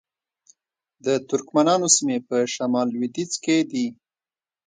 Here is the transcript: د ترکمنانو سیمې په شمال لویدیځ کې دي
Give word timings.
د 1.05 1.07
ترکمنانو 1.29 1.87
سیمې 1.95 2.17
په 2.27 2.37
شمال 2.53 2.87
لویدیځ 2.95 3.33
کې 3.43 3.57
دي 3.71 3.87